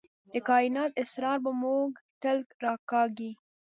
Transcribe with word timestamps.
د 0.31 0.33
کائنات 0.47 0.91
اسرار 1.03 1.37
به 1.43 1.51
موږ 1.63 1.89
تل 2.21 2.37
راکاږي. 2.63 3.31